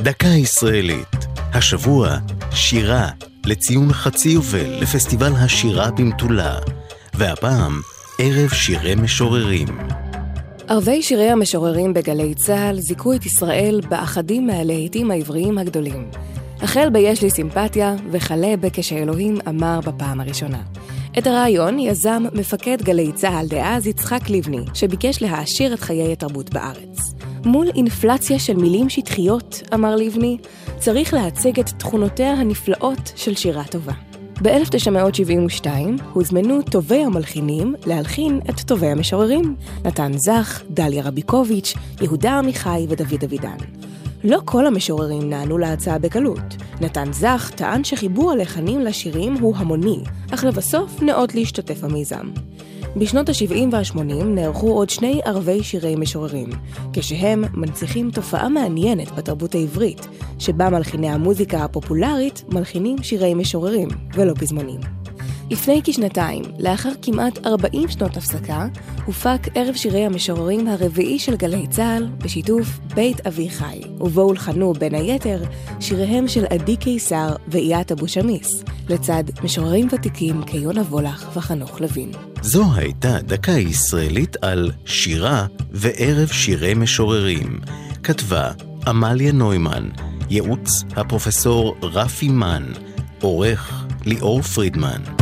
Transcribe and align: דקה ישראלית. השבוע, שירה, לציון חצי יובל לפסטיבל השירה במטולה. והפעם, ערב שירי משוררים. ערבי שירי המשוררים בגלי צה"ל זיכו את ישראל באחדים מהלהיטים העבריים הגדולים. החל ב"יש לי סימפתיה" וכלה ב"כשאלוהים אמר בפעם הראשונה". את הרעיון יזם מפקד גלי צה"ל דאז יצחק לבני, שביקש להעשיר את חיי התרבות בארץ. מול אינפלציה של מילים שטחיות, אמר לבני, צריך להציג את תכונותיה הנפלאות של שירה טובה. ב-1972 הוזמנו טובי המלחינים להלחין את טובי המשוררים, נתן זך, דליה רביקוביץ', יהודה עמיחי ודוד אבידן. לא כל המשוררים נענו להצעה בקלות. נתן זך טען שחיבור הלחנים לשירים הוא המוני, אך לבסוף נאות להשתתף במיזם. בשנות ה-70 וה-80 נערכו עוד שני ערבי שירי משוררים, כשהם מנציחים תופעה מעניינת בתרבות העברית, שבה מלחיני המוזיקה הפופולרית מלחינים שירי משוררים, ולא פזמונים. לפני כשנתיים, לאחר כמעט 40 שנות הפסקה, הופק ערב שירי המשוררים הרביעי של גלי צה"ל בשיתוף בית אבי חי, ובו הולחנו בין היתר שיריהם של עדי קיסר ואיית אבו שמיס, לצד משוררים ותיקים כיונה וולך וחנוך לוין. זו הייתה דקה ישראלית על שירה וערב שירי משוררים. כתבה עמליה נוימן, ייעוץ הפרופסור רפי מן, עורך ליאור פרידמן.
דקה 0.00 0.28
ישראלית. 0.28 1.26
השבוע, 1.36 2.16
שירה, 2.50 3.08
לציון 3.44 3.92
חצי 3.92 4.28
יובל 4.28 4.78
לפסטיבל 4.80 5.32
השירה 5.32 5.90
במטולה. 5.90 6.58
והפעם, 7.14 7.80
ערב 8.18 8.48
שירי 8.48 8.94
משוררים. 8.94 9.68
ערבי 10.68 11.02
שירי 11.02 11.30
המשוררים 11.30 11.94
בגלי 11.94 12.34
צה"ל 12.34 12.80
זיכו 12.80 13.14
את 13.14 13.26
ישראל 13.26 13.80
באחדים 13.88 14.46
מהלהיטים 14.46 15.10
העבריים 15.10 15.58
הגדולים. 15.58 16.10
החל 16.60 16.88
ב"יש 16.92 17.22
לי 17.22 17.30
סימפתיה" 17.30 17.94
וכלה 18.12 18.56
ב"כשאלוהים 18.60 19.38
אמר 19.48 19.80
בפעם 19.80 20.20
הראשונה". 20.20 20.62
את 21.18 21.26
הרעיון 21.26 21.78
יזם 21.78 22.22
מפקד 22.32 22.82
גלי 22.82 23.12
צה"ל 23.12 23.46
דאז 23.46 23.86
יצחק 23.86 24.30
לבני, 24.30 24.64
שביקש 24.74 25.22
להעשיר 25.22 25.74
את 25.74 25.80
חיי 25.80 26.12
התרבות 26.12 26.50
בארץ. 26.50 27.14
מול 27.46 27.68
אינפלציה 27.74 28.38
של 28.38 28.56
מילים 28.56 28.88
שטחיות, 28.88 29.62
אמר 29.74 29.96
לבני, 29.96 30.38
צריך 30.78 31.14
להציג 31.14 31.60
את 31.60 31.68
תכונותיה 31.68 32.32
הנפלאות 32.32 33.12
של 33.16 33.34
שירה 33.34 33.64
טובה. 33.64 33.92
ב-1972 34.42 35.66
הוזמנו 36.12 36.62
טובי 36.62 37.04
המלחינים 37.04 37.74
להלחין 37.86 38.40
את 38.50 38.60
טובי 38.60 38.86
המשוררים, 38.86 39.56
נתן 39.84 40.12
זך, 40.16 40.62
דליה 40.70 41.02
רביקוביץ', 41.02 41.74
יהודה 42.00 42.38
עמיחי 42.38 42.86
ודוד 42.88 43.24
אבידן. 43.24 43.56
לא 44.24 44.40
כל 44.44 44.66
המשוררים 44.66 45.30
נענו 45.30 45.58
להצעה 45.58 45.98
בקלות. 45.98 46.56
נתן 46.80 47.12
זך 47.12 47.50
טען 47.54 47.84
שחיבור 47.84 48.32
הלחנים 48.32 48.80
לשירים 48.80 49.34
הוא 49.34 49.56
המוני, 49.56 49.98
אך 50.30 50.44
לבסוף 50.44 51.02
נאות 51.02 51.34
להשתתף 51.34 51.80
במיזם. 51.80 52.30
בשנות 52.96 53.28
ה-70 53.28 53.54
וה-80 53.72 54.24
נערכו 54.24 54.72
עוד 54.72 54.90
שני 54.90 55.20
ערבי 55.24 55.62
שירי 55.62 55.96
משוררים, 55.96 56.48
כשהם 56.92 57.44
מנציחים 57.54 58.10
תופעה 58.10 58.48
מעניינת 58.48 59.12
בתרבות 59.12 59.54
העברית, 59.54 60.08
שבה 60.38 60.70
מלחיני 60.70 61.08
המוזיקה 61.08 61.64
הפופולרית 61.64 62.44
מלחינים 62.48 63.02
שירי 63.02 63.34
משוררים, 63.34 63.88
ולא 64.14 64.34
פזמונים. 64.34 64.95
לפני 65.50 65.80
כשנתיים, 65.84 66.42
לאחר 66.58 66.92
כמעט 67.02 67.46
40 67.46 67.88
שנות 67.88 68.16
הפסקה, 68.16 68.66
הופק 69.04 69.40
ערב 69.54 69.74
שירי 69.74 70.04
המשוררים 70.04 70.68
הרביעי 70.68 71.18
של 71.18 71.36
גלי 71.36 71.66
צה"ל 71.66 72.06
בשיתוף 72.18 72.78
בית 72.94 73.26
אבי 73.26 73.50
חי, 73.50 73.80
ובו 74.00 74.20
הולחנו 74.20 74.72
בין 74.72 74.94
היתר 74.94 75.42
שיריהם 75.80 76.28
של 76.28 76.44
עדי 76.50 76.76
קיסר 76.76 77.36
ואיית 77.48 77.92
אבו 77.92 78.08
שמיס, 78.08 78.64
לצד 78.88 79.24
משוררים 79.44 79.88
ותיקים 79.92 80.42
כיונה 80.42 80.82
וולך 80.82 81.36
וחנוך 81.36 81.80
לוין. 81.80 82.10
זו 82.42 82.64
הייתה 82.74 83.18
דקה 83.22 83.52
ישראלית 83.52 84.36
על 84.42 84.70
שירה 84.84 85.46
וערב 85.70 86.28
שירי 86.28 86.74
משוררים. 86.74 87.60
כתבה 88.02 88.50
עמליה 88.86 89.32
נוימן, 89.32 89.88
ייעוץ 90.30 90.84
הפרופסור 90.96 91.76
רפי 91.82 92.28
מן, 92.28 92.64
עורך 93.20 93.86
ליאור 94.04 94.42
פרידמן. 94.42 95.15